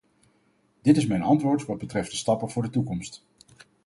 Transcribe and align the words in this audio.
Dit 0.81 0.97
is 0.97 1.05
mijn 1.07 1.21
antwoord 1.21 1.65
wat 1.65 1.77
betreft 1.77 2.11
de 2.11 2.17
stappen 2.17 2.49
voor 2.51 2.63
de 2.63 2.69
toekomst. 2.69 3.23